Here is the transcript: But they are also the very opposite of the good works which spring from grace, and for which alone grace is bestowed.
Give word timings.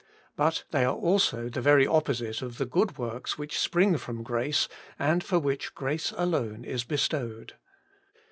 But 0.35 0.63
they 0.71 0.83
are 0.83 0.95
also 0.95 1.47
the 1.47 1.61
very 1.61 1.85
opposite 1.85 2.41
of 2.41 2.57
the 2.57 2.65
good 2.65 2.97
works 2.97 3.37
which 3.37 3.59
spring 3.59 3.97
from 3.97 4.23
grace, 4.23 4.67
and 4.97 5.23
for 5.23 5.37
which 5.37 5.67
alone 6.17 6.61
grace 6.63 6.63
is 6.73 6.83
bestowed. 6.83 7.53